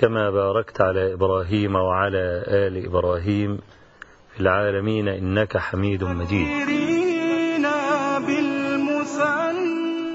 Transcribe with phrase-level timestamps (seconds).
[0.00, 3.58] كما باركت على إبراهيم وعلى آل إبراهيم
[4.34, 6.48] في العالمين إنك حميد مجيد.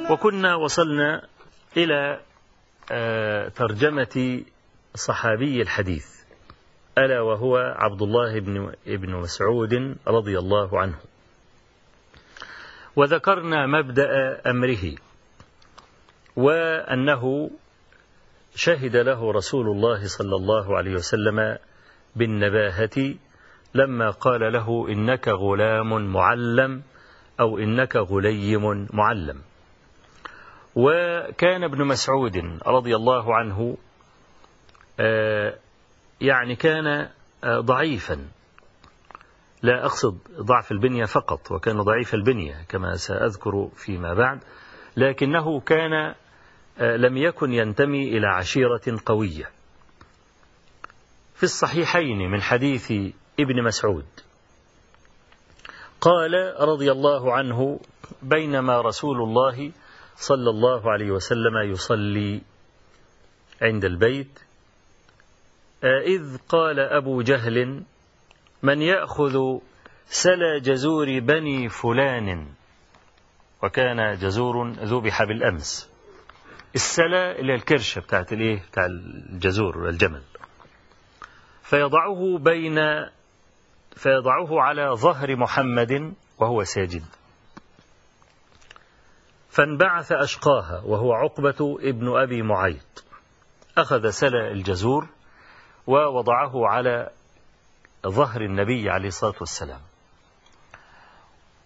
[0.09, 1.27] وكنا وصلنا
[1.77, 2.19] إلى
[3.55, 4.43] ترجمة
[4.95, 6.07] صحابي الحديث
[6.97, 10.97] ألا وهو عبد الله بن ابن مسعود رضي الله عنه.
[12.95, 14.95] وذكرنا مبدأ أمره
[16.35, 17.49] وأنه
[18.55, 21.57] شهد له رسول الله صلى الله عليه وسلم
[22.15, 23.15] بالنباهة
[23.73, 26.83] لما قال له إنك غلام معلم
[27.39, 29.41] أو إنك غليم معلم.
[30.75, 33.77] وكان ابن مسعود رضي الله عنه
[36.21, 37.09] يعني كان
[37.45, 38.27] ضعيفا.
[39.63, 44.39] لا أقصد ضعف البنية فقط وكان ضعيف البنية كما سأذكر فيما بعد
[44.97, 46.15] لكنه كان
[46.79, 49.49] لم يكن ينتمي إلى عشيرة قوية.
[51.35, 52.91] في الصحيحين من حديث
[53.39, 54.05] ابن مسعود
[56.01, 57.79] قال رضي الله عنه
[58.21, 59.71] بينما رسول الله
[60.15, 62.41] صلى الله عليه وسلم يصلي
[63.61, 64.39] عند البيت
[65.83, 67.83] إذ قال أبو جهل
[68.63, 69.59] من يأخذ
[70.05, 72.47] سلا جزور بني فلان
[73.63, 75.94] وكان جزور ذبح بالأمس
[76.75, 80.23] السلا اللي هي الكرشة بتاعت الايه بتاع الجزور الجمل.
[81.63, 82.75] فيضعه بين
[83.95, 87.05] فيضعه على ظهر محمد وهو ساجد.
[89.49, 93.03] فانبعث أشقاها وهو عقبة ابن أبي معيط.
[93.77, 95.07] أخذ سلا الجزور
[95.87, 97.09] ووضعه على
[98.07, 99.81] ظهر النبي عليه الصلاة والسلام.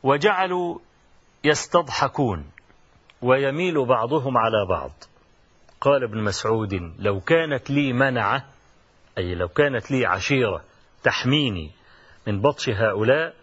[0.04, 0.80] وجعلوا
[1.44, 2.52] يستضحكون.
[3.22, 4.92] ويميل بعضهم على بعض.
[5.82, 8.46] قال ابن مسعود لو كانت لي منعة
[9.18, 10.62] أي لو كانت لي عشيرة
[11.04, 11.72] تحميني
[12.28, 13.34] من بطش هؤلاء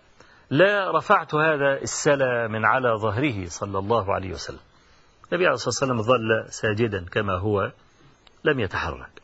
[0.51, 4.59] لا رفعت هذا السلا من على ظهره صلى الله عليه وسلم.
[5.29, 7.73] النبي عليه الصلاة والسلام ظل ساجدا كما هو
[8.45, 9.23] لم يتحرك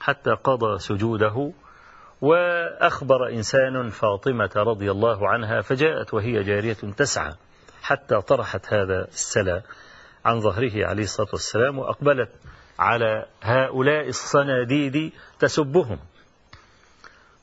[0.00, 1.52] حتى قضى سجوده
[2.20, 7.32] وأخبر إنسان فاطمة رضي الله عنها فجاءت وهي جارية تسعى.
[7.82, 9.62] حتى طرحت هذا السلا
[10.24, 12.30] عن ظهره عليه الصلاة والسلام وأقبلت
[12.78, 15.98] على هؤلاء الصناديد تسبهم.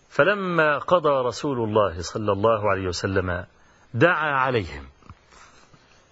[0.10, 3.46] فلما قضى رسول الله صلى الله عليه وسلم
[3.94, 4.88] دعا عليهم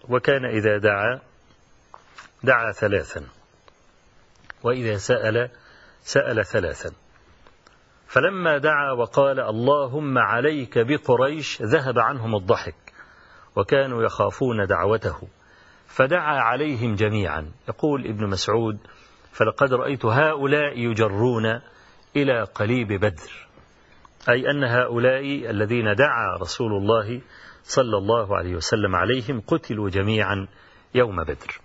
[0.10, 1.20] وكان إذا دعا
[2.44, 3.24] دعا ثلاثا
[4.64, 5.50] وإذا سأل
[6.04, 6.92] سأل ثلاثا.
[8.08, 12.87] فلما دعا وقال اللهم عليك بقريش ذهب عنهم الضحك.
[13.58, 15.28] وكانوا يخافون دعوته
[15.88, 17.52] فدعا عليهم جميعا.
[17.70, 18.78] يقول ابن مسعود
[19.32, 21.62] فلقد رأيت هؤلاء يجرون
[22.16, 23.48] إلى قليب بدر.
[24.30, 27.22] أي أن هؤلاء الذين دعا رسول الله
[27.64, 30.48] صلى الله عليه وسلم عليهم قتلوا جميعا
[30.96, 31.62] يوم بدر.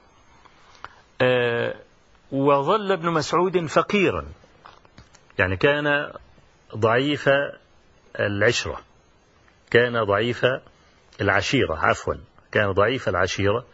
[1.22, 1.74] آه
[2.32, 4.24] وظل ابن مسعود فقيرا.
[5.38, 6.12] يعني كان
[6.76, 7.28] ضعيف
[8.20, 8.80] العشرة.
[9.70, 10.44] كان ضعيف
[11.22, 12.14] العشيرة عفوا
[12.52, 13.64] كان ضعيف العشيرة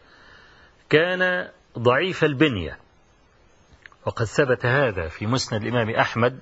[0.90, 1.48] كان
[1.78, 2.78] ضعيف البنية.
[4.06, 6.38] وقد ثبت هذا في مسند الإمام أحمد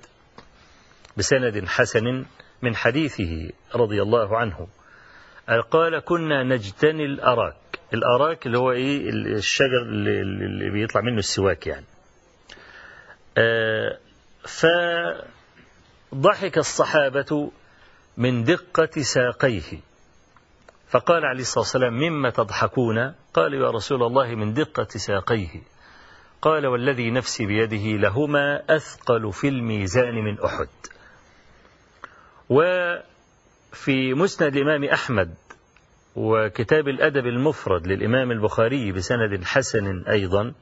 [1.17, 2.25] بسند حسن
[2.63, 4.69] من حديثه رضي الله عنه.
[5.71, 7.57] قال كنا نجتني الأراك.
[7.95, 11.87] الأراك اللي هو إيه؟ الشجر اللي, بيطلع منه السواك يعني.
[16.13, 17.51] فضحك الصحابة
[18.17, 19.81] من دقة ساقيه.
[20.89, 25.63] فقال عليه الصلاة والسلام مما تضحكون؟ قال يا رسول الله من دقة ساقيه.
[26.43, 30.69] قال والذي نفسي بيده لهما أثقل في الميزان من أحد.
[32.51, 35.35] وفي مسند الإمام أحمد
[36.17, 40.53] وكتاب الأدب المفرد للإمام البخاري بسند حسن أيضا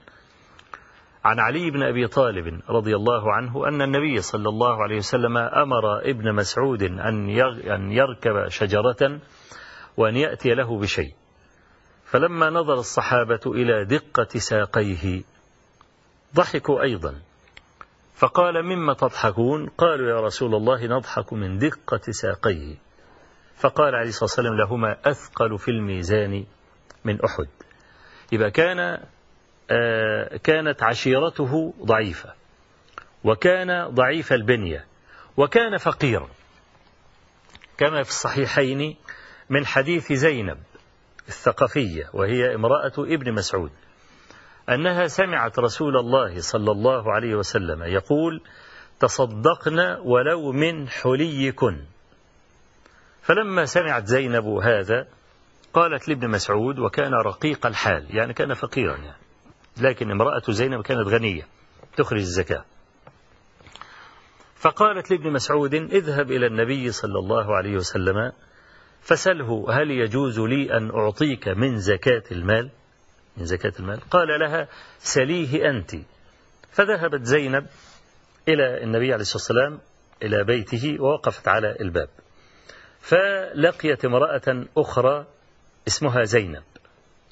[1.25, 6.01] عن علي بن أبي طالب رضي الله عنه أن النبي صلى الله عليه وسلم أمر
[6.11, 9.21] ابن مسعود أن يركب شجرة
[9.97, 11.15] وأن يأتي له بشيء.
[12.05, 15.23] فلما نظر الصحابة إلى دقة ساقيه
[16.35, 17.21] ضحكوا أيضا.
[18.15, 22.75] فقال مما تضحكون؟ قالوا يا رسول الله نضحك من دقة ساقيه.
[23.57, 26.45] فقال عليه الصلاة والسلام لهما أثقل في الميزان
[27.05, 27.49] من أحد.
[28.33, 28.99] يبقى كان
[29.71, 32.35] آه كانت عشيرته ضعيفة
[33.25, 34.85] وكان ضعيف البنية
[35.37, 36.29] وكان فقيرا.
[37.79, 38.97] كما في الصحيحين
[39.51, 40.59] من حديث زينب
[41.29, 43.71] الثقفية وهي امرأة ابن مسعود
[44.69, 48.41] أنها سمعت رسول الله صلى الله عليه وسلم يقول
[49.01, 51.85] تصدقن ولو من حليكن.
[53.23, 55.07] فلما سمعت زينب هذا
[55.73, 58.17] قالت لابن مسعود وكان رقيق الحال.
[58.17, 59.19] يعني كان فقيرا يعني.
[59.81, 61.47] لكن امرأة زينب كانت غنية
[61.97, 62.65] تخرج الزكاة.
[64.57, 68.33] فقالت لابن مسعود اذهب إلى النبي صلى الله عليه وسلم
[69.05, 72.71] فسله هل يجوز لي أن أعطيك من زكاة المال؟
[73.37, 74.01] من زكاة المال.
[74.01, 74.69] قال لها
[74.99, 75.97] سليه أنت.
[76.71, 77.67] فذهبت زينب
[78.49, 79.81] إلى النبي عليه الصلاة والسلام
[80.23, 82.09] إلى بيته ووقفت على الباب.
[83.01, 85.27] فلقيت امرأة أخرى
[85.89, 86.63] اسمها زينب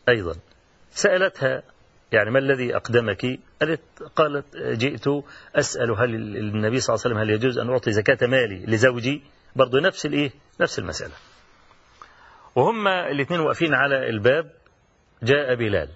[0.08, 0.36] أيضا.
[0.90, 1.62] سألتها
[2.12, 5.04] يعني ما الذي أقدمك؟ قالت, قالت جئت
[5.56, 9.22] أسأل هل النبي صلى الله عليه وسلم هل يجوز أن أعطي زكاة مالي لزوجي؟
[9.56, 10.30] برضو نفس الإيه؟
[10.60, 11.12] نفس المسألة.
[12.54, 14.50] وهم الاثنين واقفين على الباب
[15.22, 15.88] جاء بلال.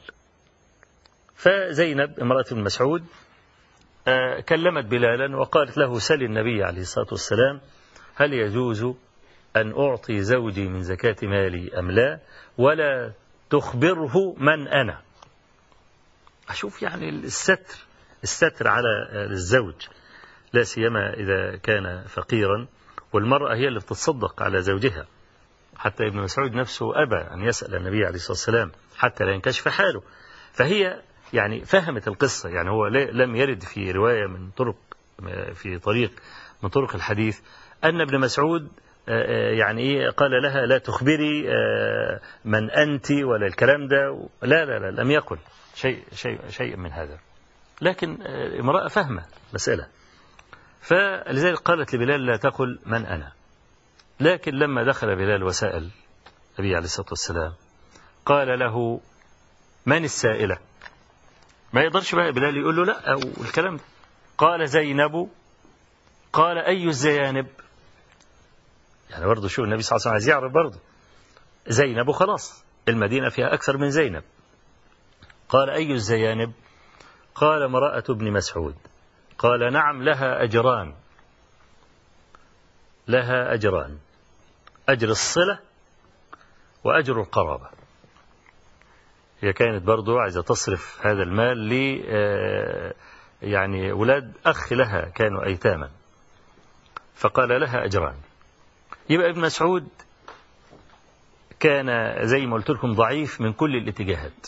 [1.35, 3.05] فزينب امرأة ابن مسعود
[4.09, 7.61] آه، كلمت بلالا وقالت له سل النبي عليه الصلاة والسلام
[8.15, 8.85] هل يجوز
[9.57, 12.21] أن أعطي زوجي من زكاة مالي أم لا؟
[12.59, 13.13] ولا
[13.51, 15.01] تخبره من أنا.
[16.49, 17.77] أشوف يعني الستر
[18.23, 18.89] الستر على
[19.31, 19.75] الزوج
[20.53, 22.67] لا سيما إذا كان فقيرا
[23.13, 25.07] والمرأة هي اللي بتتصدق على زوجها.
[25.79, 30.03] حتى ابن مسعود نفسه أبى أن يسأل النبي عليه الصلاة والسلام حتى لا ينكشف حاله.
[30.53, 31.03] فهي
[31.33, 34.77] يعني فهمت القصة يعني هو لم يرد في رواية من طرق
[35.55, 36.11] في طريق
[36.63, 37.41] من طرق الحديث
[37.85, 38.69] أن ابن مسعود
[39.09, 44.29] آه، آه، يعني إيه قال لها لا تخبري آه، من أنت ولا الكلام ده.
[44.43, 45.39] لا لا لا لم يقل
[45.75, 47.19] شيء شيء شيء من هذا.
[47.83, 48.23] لكن
[48.61, 49.25] امرأة فهمة
[49.55, 49.87] مسألة.
[50.81, 53.33] فلذلك قالت لبلال لا تقل من أنا.
[54.21, 55.91] لكن لما دخل بلال وسأل
[56.59, 57.53] النبي عليه الصلاة والسلام
[58.27, 59.01] قال له
[59.87, 60.59] من السائلة؟
[61.73, 63.83] ما يقدرش بقى بلال يقول له لا أو الكلام ده.
[64.39, 65.29] قال زينب
[66.33, 67.47] قال أي الزيانب؟
[69.11, 70.79] يعني برضه شو النبي صلى الله عليه وسلم عايز يعرف برضه.
[71.67, 74.23] زينب وخلاص المدينة فيها أكثر من زينب.
[75.49, 76.53] قال أي الزيانب؟
[77.35, 78.75] قال امرأة ابن مسعود.
[79.39, 80.95] قال نعم لها أجران.
[83.09, 83.99] لها أجران.
[84.89, 85.59] أجر الصلة
[86.85, 87.69] وأجر القرابة.
[89.41, 92.95] هي كانت برضو عايزة تصرف هذا المال ل آه،
[93.43, 95.91] يعني ولاد أخ لها كانوا أيتاما.
[97.15, 98.17] فقال لها أجران.
[99.11, 99.89] يبقى ابن مسعود
[101.61, 104.47] كان زي ما قلت لكم ضعيف من كل الاتجاهات.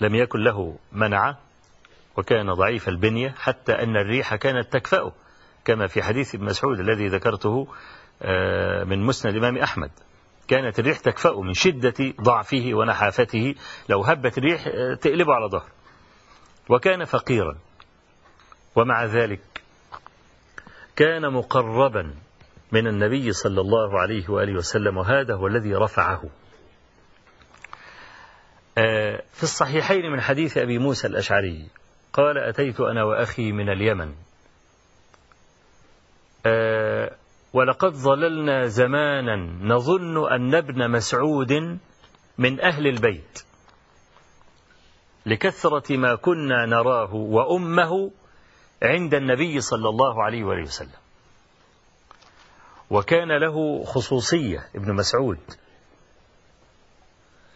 [0.00, 1.38] لم يكن له منعة
[2.16, 5.12] وكان ضعيف البنية حتى أن الريح كانت تكفأه
[5.64, 7.68] كما في حديث ابن مسعود الذي ذكرته
[8.84, 9.90] من مسند الإمام أحمد.
[10.48, 13.54] كانت الريح تكفأ من شدة ضعفه ونحافته.
[13.88, 15.70] لو هبت الريح آه، تقلبه على ظهر
[16.68, 17.58] وكان فقيرا.
[18.76, 19.40] ومع ذلك
[20.96, 22.14] كان مقربا
[22.72, 26.22] من النبي صلى الله عليه وآله وسلم وهذا هو الذي رفعه.
[28.78, 31.68] آه، في الصحيحين من حديث أبي موسى الأشعري
[32.12, 34.14] قال أتيت أنا وأخي من اليمن.
[37.56, 39.36] ولقد ظللنا زمانا
[39.74, 41.52] نظن أن ابن مسعود
[42.38, 43.42] من أهل البيت.
[45.26, 48.10] لكثرة ما كنا نراه وأمه
[48.82, 51.00] عند النبي صلى الله عليه وآله وسلم.
[52.90, 55.40] وكان له خصوصية ابن مسعود.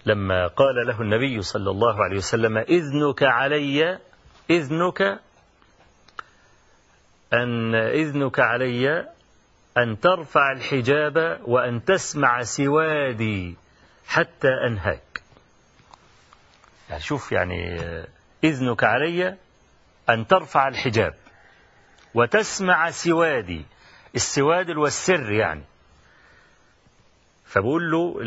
[0.07, 3.99] لما قال له النبي صلى الله عليه وسلم إذنك علي
[4.51, 5.21] إذنك
[7.33, 9.20] أن إذنك علي
[9.79, 13.57] أن ترفع الحجاب وأن تسمع سوادي
[14.07, 15.23] حتى أنهاك.
[16.91, 17.79] يعني شوف يعني
[18.45, 19.37] إذنك علي
[20.09, 21.15] أن ترفع الحجاب
[22.15, 23.65] وتسمع سوادي
[24.15, 25.65] السواد والسر يعني.
[27.45, 28.21] فبقول له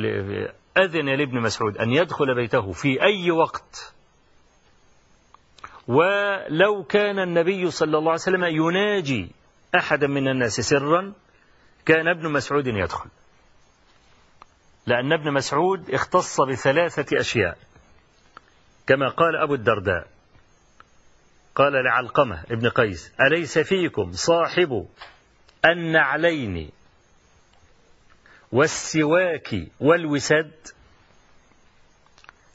[0.77, 3.93] أذن لابن مسعود أن يدخل بيته في أي وقت.
[5.87, 9.31] ولو كان النبي صلى الله عليه وسلم يناجي
[9.75, 11.13] أحدا من الناس سرا
[11.85, 13.09] كان ابن مسعود يدخل.
[14.85, 17.57] لأن ابن مسعود اختص بثلاثة أشياء
[18.87, 20.07] كما قال أبو الدرداء
[21.55, 24.87] قال لعلقمة ابن قيس أليس فيكم صاحب
[25.65, 26.71] النعلين
[28.51, 30.51] والسواك والوساد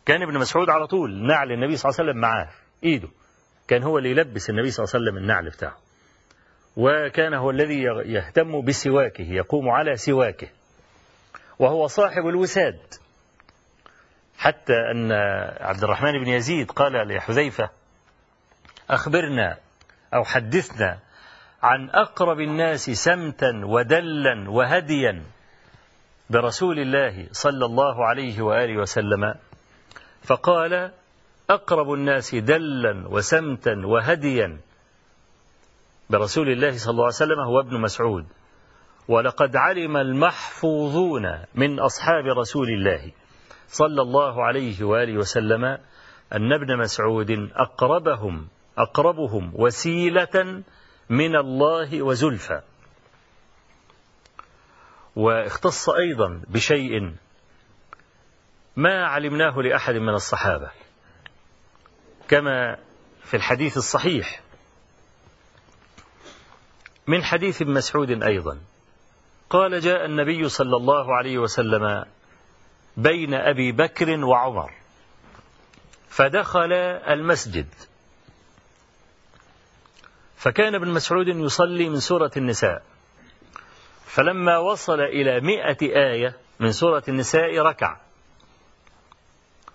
[0.06, 2.48] كان ابن مسعود على طول نعل النبي صلى الله عليه وسلم معاه
[2.84, 3.08] إيده.
[3.68, 5.87] كان هو اللي يلبس النبي صلى الله عليه وسلم النعل بتاعه.
[6.78, 10.48] وكان هو الذي يهتم بسواكه يقوم على سواكه.
[11.58, 12.78] وهو صاحب الوساد.
[14.38, 15.12] حتى أن
[15.60, 17.70] عبد الرحمن بن يزيد قال لحذيفة
[18.90, 19.56] أخبرنا
[20.14, 20.98] أو حدثنا
[21.62, 25.22] عن أقرب الناس سمتا ودلا وهديا
[26.30, 29.34] برسول الله صلى الله عليه وآله وسلم.
[30.22, 30.92] فقال
[31.50, 34.58] أقرب الناس دلا وسمتا وهديا
[36.10, 38.26] برسول الله صلى الله عليه وسلم هو ابن مسعود.
[39.08, 43.12] ولقد علم المحفوظون من أصحاب رسول الله
[43.68, 45.64] صلى الله عليه وآله وسلم
[46.32, 48.48] أن ابن مسعود أقربهم
[48.78, 50.62] أقربهم وسيلة
[51.10, 52.60] من الله وزلفى.
[55.16, 57.14] واختص أيضا بشيء
[58.76, 60.70] ما علمناه لأحد من الصحابة
[62.28, 62.76] كما
[63.22, 64.40] في الحديث الصحيح
[67.08, 68.58] من حديث ابن مسعود أيضا.
[69.50, 72.04] قال جاء النبي صلى الله عليه وسلم
[72.96, 74.72] بين أبي بكر وعمر
[76.08, 77.66] فدخل المسجد.
[80.36, 82.82] فكان ابن مسعود يصلي من سورة النساء.
[84.06, 87.96] فلما وصل إلى مئة آية من سورة النساء ركع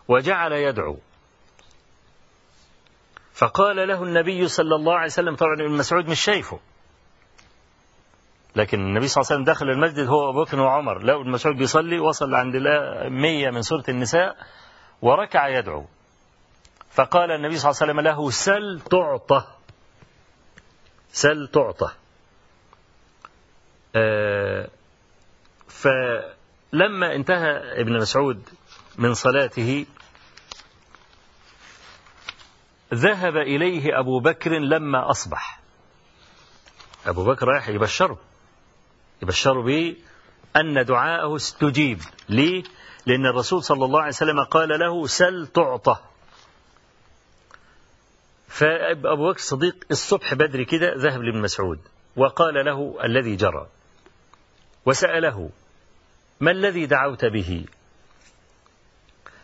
[0.07, 0.97] وجعل يدعو.
[3.33, 6.59] فقال له النبي صلى الله عليه وسلم طبعا ابن مسعود مش شايفه.
[8.55, 11.03] لكن النبي صلى الله عليه وسلم دخل المسجد هو أبو بكر وعمر.
[11.03, 12.55] لقوا ابن مسعود بيصلي وصل عند
[13.07, 14.37] مية من سورة النساء
[15.01, 15.85] وركع يدعو.
[16.89, 19.43] فقال النبي صلى الله عليه وسلم له سل تعطى.
[21.11, 21.91] سل تعطى.
[23.95, 24.69] آه
[25.67, 28.49] فلما انتهى ابن مسعود
[28.97, 29.85] من صلاته
[32.93, 35.59] ذهب إليه أبو بكر لما أصبح.
[37.05, 38.19] أبو بكر رايح يبشره.
[39.23, 39.95] يبشره به
[40.55, 41.99] أن دعاءه استجيب
[42.29, 42.63] ليه؟
[43.05, 45.97] لأن الرسول صلى الله عليه وسلم قال له سل تعطى
[48.47, 51.79] فأبو بكر الصديق الصبح بدري كده ذهب لابن مسعود
[52.15, 53.67] وقال له الذي جرى
[54.85, 55.49] وسأله
[56.39, 57.65] ما الذي دعوت به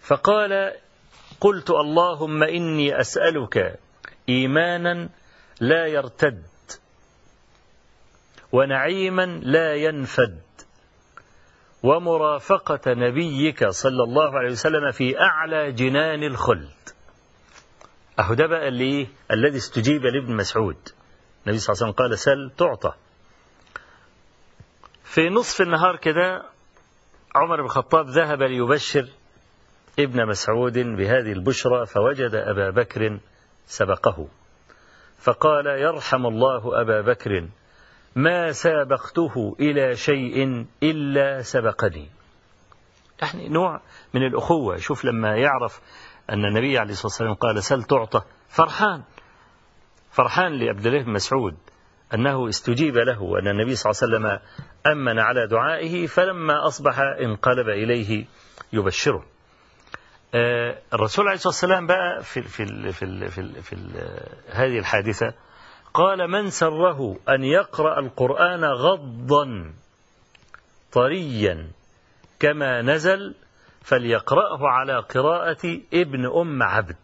[0.01, 0.73] فقال
[1.39, 3.79] قلت اللهم إني أسألك
[4.29, 5.09] إيمانا
[5.59, 6.43] لا يرتد
[8.51, 10.39] ونعيما لا ينفد.
[11.83, 16.69] ومرافقة نبيك صلى الله عليه وسلم في أعلى جنان الخلد.
[18.19, 20.77] أهو ده بقى اللي الذي استجيب لابن مسعود.
[21.45, 22.93] النبي صلى الله عليه وسلم قال سل تعطى.
[25.03, 26.43] في نصف النهار كده
[27.35, 29.07] عمر بن الخطاب ذهب ليبشر
[29.99, 33.19] ابن مسعود بهذه البشرى فوجد أبا بكر
[33.65, 34.27] سبقه.
[35.19, 37.47] فقال يرحم الله أبا بكر
[38.15, 42.09] ما سابقته إلى شيء إلا سبقني.
[43.21, 43.81] يعني نوع
[44.13, 44.77] من الأخوة.
[44.77, 45.79] شوف لما يعرف
[46.29, 49.03] أن النبي عليه الصلاة والسلام قال سل تعطى فرحان.
[50.11, 51.57] فرحان لعبد الله بن مسعود
[52.13, 54.39] أنه استجيب له وأن النبي صلى الله عليه وسلم
[54.87, 58.25] أمن على دعائه فلما أصبح انقلب إليه
[58.73, 59.25] يبشره.
[60.93, 63.75] الرسول عليه الصلاة والسلام بقى في, في, في, في, في
[64.49, 65.33] هذه الحادثة
[65.99, 69.73] قال من سره أن يقرأ القرآن غضا
[70.91, 71.71] طريا
[72.39, 73.35] كما نزل
[73.81, 76.97] فليقرأه على قراءة ابن أم عبد.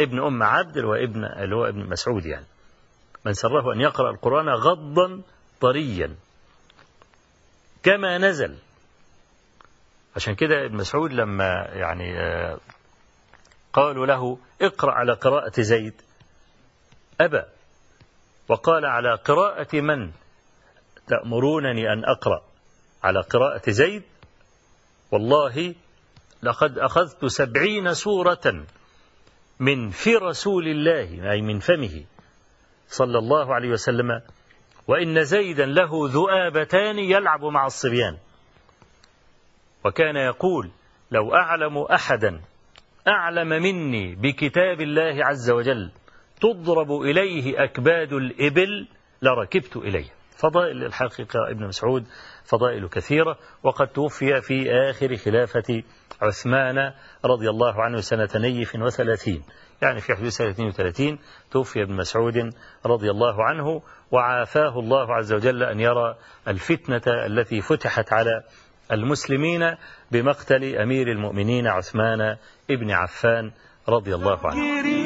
[0.00, 2.46] ابن أم عبد اللي هو ابن, اللي هو ابن مسعود يعني.
[3.24, 5.22] من سره أن يقرأ القرآن غضا
[5.60, 6.16] طريا.
[7.82, 8.58] كما نزل.
[10.16, 12.14] عشان كده ابن مسعود لما يعني
[13.72, 15.94] قالوا له اقرأ على قراءة زيد.
[17.20, 17.42] أبى.
[18.50, 20.10] وقال على قراءة من؟
[21.06, 22.42] تأمرونني أن أقرأ.
[23.04, 24.02] على قراءة زيد؟
[25.10, 25.74] والله
[26.42, 28.66] لقد أخذت سبعين سورة
[29.60, 32.04] من في رسول الله أي من فمه
[32.88, 34.20] صلى الله عليه وسلم
[34.86, 38.18] وإن زيدا له ذؤابتان يلعب مع الصبيان.
[39.84, 40.70] وكان يقول
[41.10, 42.40] لو أعلم أحدا
[43.08, 45.90] أعلم مني بكتاب الله عز وجل
[46.40, 48.88] تضرب إليه أكباد الإبل
[49.22, 50.06] لركبت إليه.
[50.36, 52.06] فضائل الحقيقة ابن مسعود
[52.44, 55.82] فضائل كثيرة وقد توفي في آخر خلافة
[56.22, 56.92] عثمان
[57.24, 59.42] رضي الله عنه سنة نيف وثلاثين.
[59.82, 61.18] يعني في حدود سنة 32
[61.50, 62.52] توفي ابن مسعود
[62.86, 66.16] رضي الله عنه وعافاه الله عز وجل أن يرى
[66.48, 68.42] الفتنة التي فتحت على
[68.92, 69.76] المسلمين
[70.10, 72.36] بمقتل أمير المؤمنين عثمان
[72.70, 73.50] ابن عفان
[73.88, 74.99] رضي الله عنه.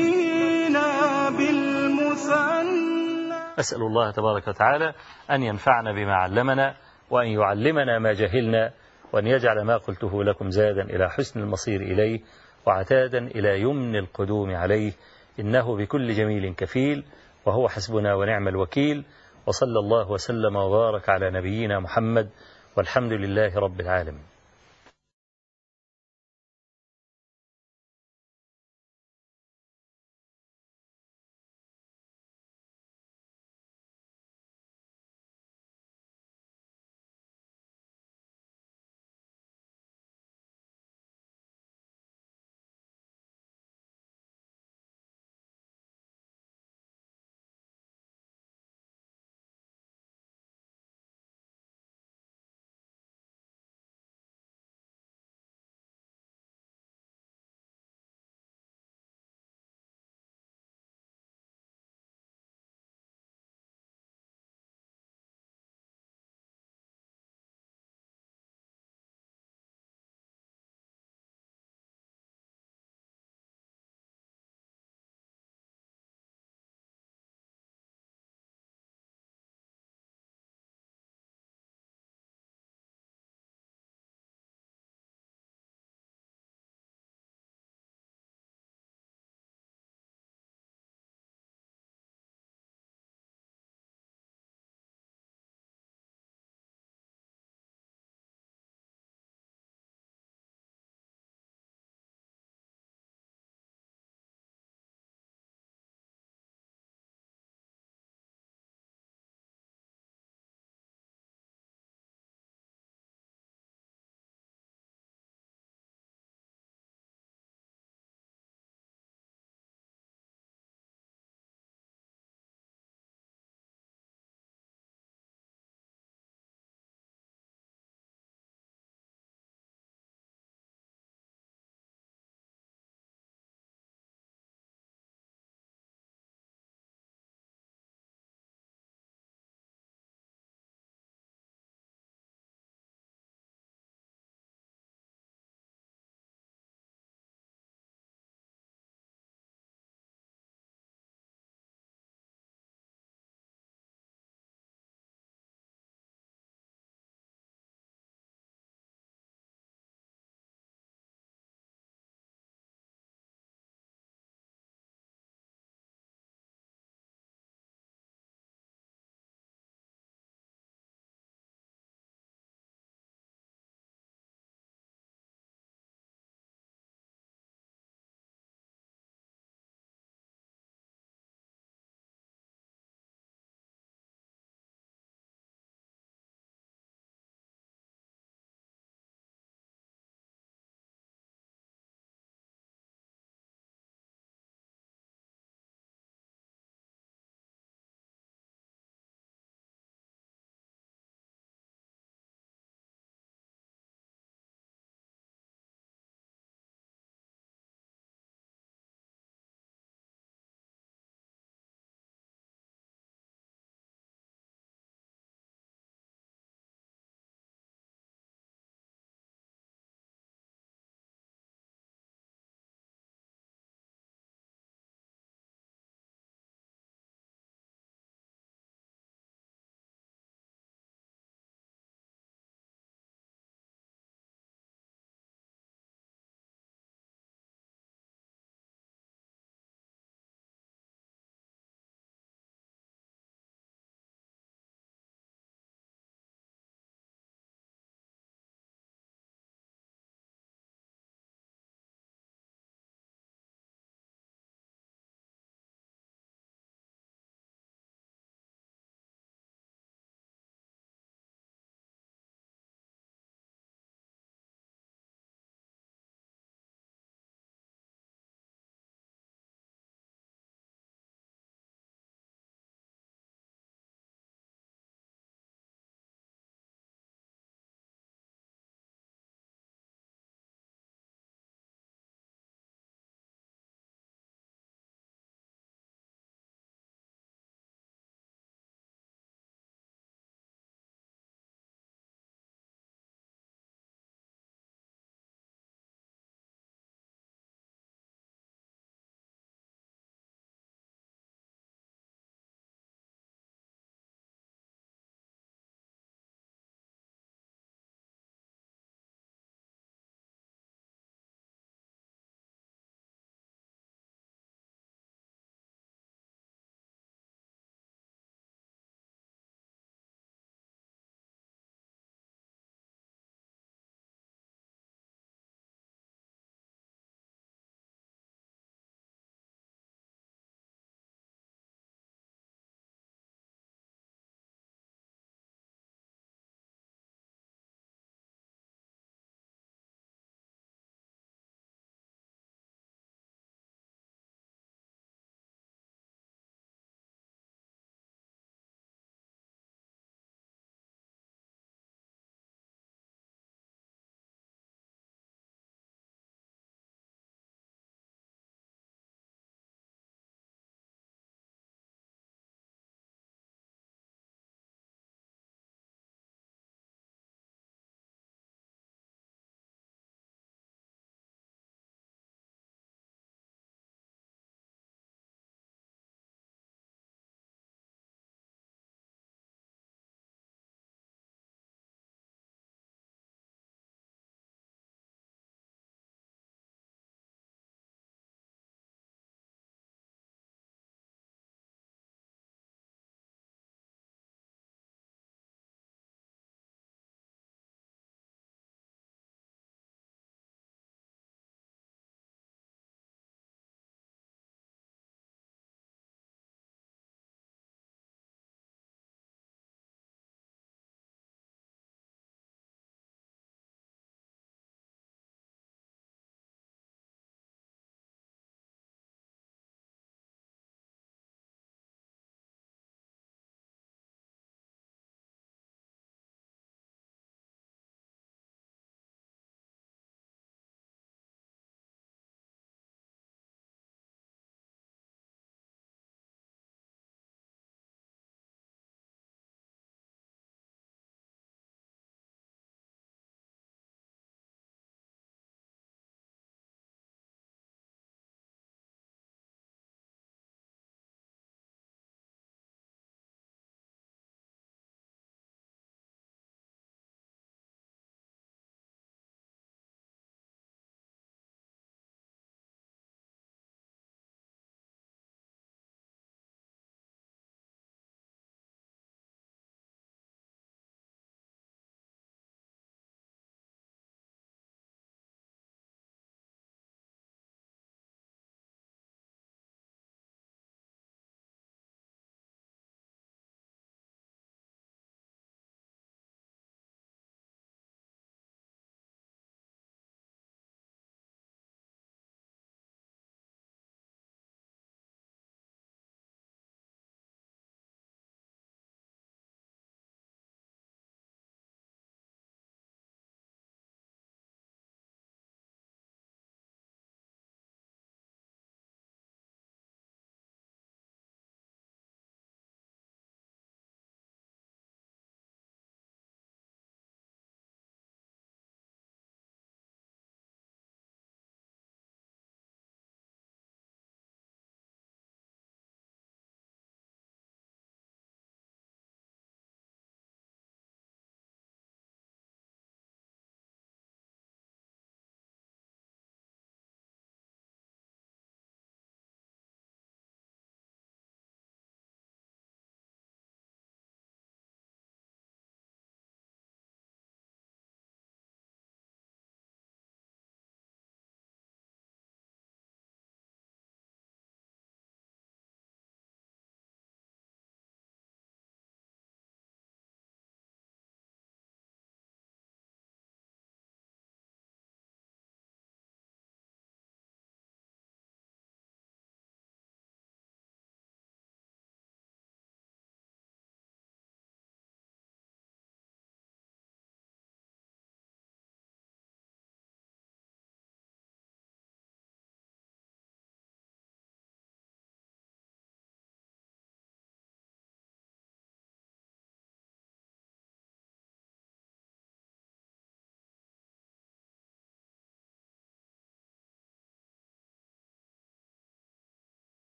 [3.59, 4.95] أسأل الله تبارك وتعالى
[5.31, 6.77] أن ينفعنا بما علمنا
[7.11, 8.73] وأن يعلمنا ما جهلنا
[9.13, 12.21] وأن يجعل ما قلته لكم زادا إلى حسن المصير إليه
[12.67, 14.93] وعتادا إلى يمن القدوم عليه
[15.41, 17.05] إنه بكل جميل كفيل
[17.47, 19.05] وهو حسبنا ونعم الوكيل
[19.47, 22.31] وصلى الله وسلم وبارك على نبينا محمد
[22.77, 24.34] والحمد لله رب العالمين